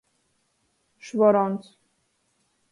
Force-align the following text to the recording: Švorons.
Švorons. 1.09 1.71